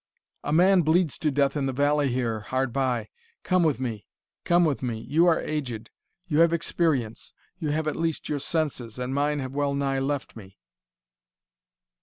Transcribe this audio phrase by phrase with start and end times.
[0.43, 3.09] "A man bleeds to death in the valley here, hard by.
[3.43, 4.07] Come with me
[4.45, 4.99] come with me!
[5.01, 5.91] You are aged
[6.27, 10.35] you have experience you have at least your senses and mine have well nigh left
[10.35, 10.57] me."